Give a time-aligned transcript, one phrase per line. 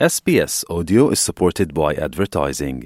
[0.00, 2.78] SBS Audio is supported by advertising.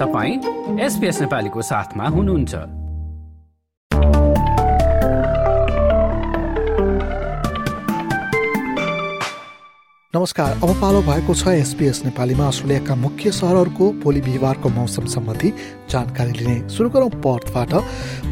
[0.00, 0.34] तपाईँ
[0.80, 2.54] SBS नेपालीको साथमा हुनुहुन्छ
[10.14, 15.50] नमस्कार अब पालो भएको छ एसपीएस नेपालीमा अस्ट्रेलियाका मुख्य सहरहरूको भोलि बिहिबारको मौसम सम्बन्धी
[15.90, 17.72] जानकारी लिने। सुरु गरौँ पर्थबाट।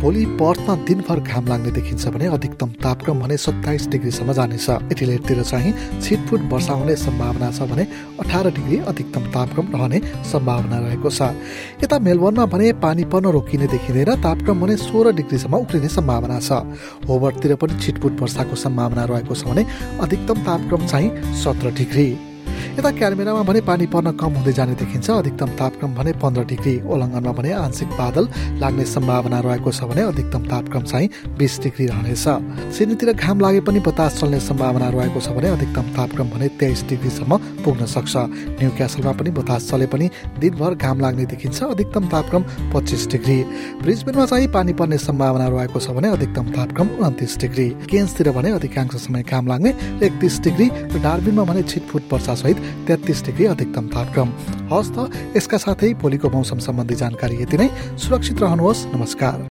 [0.00, 5.73] भोलि पर्थमा दिनभर घाम लाग्ने देखिन्छ भने अधिकतम तापक्रम भने सत्ताइस डिग्रीसम्म जानेछ। एटिलेटतिर चाहिँ
[6.00, 7.86] छिटफुट वर्षा हुने सम्भावना छ भने
[8.21, 11.35] अठार डिग्री अधिकतम तापक्रम रहने सम्भावना रहेको छ।
[11.83, 16.63] यता मेलबर्नमा भने पानी पर्न रोकिने देखिँदैन तापक्रम भने सोह्र डिग्रीसम्म उक्लिने सम्भावना छ।
[17.11, 19.67] होबर्टतिर पनि छिटफुट वर्षाको सम्भावना रहेको छ भने
[19.99, 21.11] अधिकतम तापक्रम चाहिँ
[21.43, 22.32] सत्र डिग्री
[22.72, 27.32] यता क्यालमेरामा भने पानी पर्न कम हुँदै जाने देखिन्छ। अधिकतम तापक्रम भने पन्ध्र डिग्री। ओलङ्गनमा
[27.36, 28.29] भने आंशिक बादल
[28.61, 33.80] लाग्ने सम्भावना रहेको छ भने अधिकतम तापक्रम चाहिँ बिस डिग्री रहनेछ। सिडनीतिर घाम लागे पनि
[33.84, 38.14] बतास चल्ने सम्भावना रहेको छ भने अधिकतम तापक्रम भने तेइस डिग्रीसम्म पुग्न सक्छ।
[38.56, 40.08] न्यू क्यासलमा पनि बतास चले पनि
[40.41, 43.38] दिनभर घाम लाग्ने देखिन्छ। अधिकतम तापक्रम पच्चिस डिग्री।
[43.84, 48.97] ब्रिजबेनमा चाहिँ पानी पर्ने सम्भावना रहेको छ भने अधिकतम तापक्रम उन्तिस डिग्री। केन्सतिर भने अधिकांश
[49.04, 49.70] समय घाम लाग्ने
[50.08, 54.28] एकतिस डिग्री। र डार्बिनमा भने छिटफुट वर्षा सहित तेत्तिस डिग्री अधिकतम तापक्रम।
[54.72, 54.98] हवस् त
[55.36, 59.48] यसका साथै भोलिको मौसम सम्बन्धी जानकारी यति नै। सुरक्षित रहनुहोस्। नमस्कार।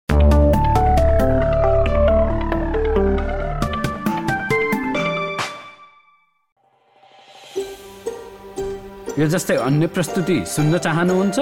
[9.19, 11.39] यो जस्तै अन्य प्रस्तुति सुन्न चाहनुहुन्छ?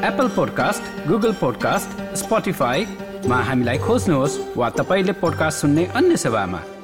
[0.00, 6.79] एप्पल पोडकास्ट गुगल पोडकास्ट स्पोटिफाईमा हामीलाई खोज्नुहोस् वा तपाईँले पोडकास्ट सुन्ने अन्य सेवामा।